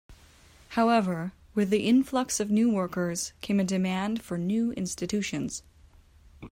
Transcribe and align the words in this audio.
However, 0.69 1.31
with 1.53 1.69
the 1.69 1.85
influx 1.85 2.39
of 2.39 2.49
new 2.49 2.71
workers 2.71 3.33
came 3.41 3.59
a 3.59 3.63
demand 3.63 4.23
for 4.23 4.35
new 4.35 4.71
institutions. 4.71 5.61